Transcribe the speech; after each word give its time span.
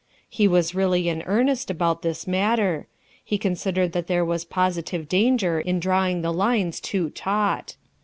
He 0.31 0.47
was 0.47 0.73
really 0.73 1.09
in 1.09 1.21
earnest 1.27 1.69
about 1.69 2.01
this 2.01 2.25
matter. 2.25 2.87
He 3.23 3.37
considered 3.37 3.91
that 3.91 4.07
there 4.07 4.25
was 4.25 4.45
positive 4.45 5.07
danger 5.07 5.59
in 5.61 5.79
drawing 5.79 6.23
the 6.23 6.33
lines, 6.33 6.79
too 6.79 7.11
taut. 7.11 7.75